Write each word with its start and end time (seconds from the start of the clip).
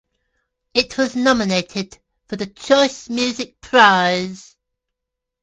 It 0.73 0.97
was 0.97 1.15
nominated 1.15 1.95
for 2.27 2.35
the 2.35 2.47
Choice 2.47 3.07
Music 3.07 3.61
Prize. 3.61 4.55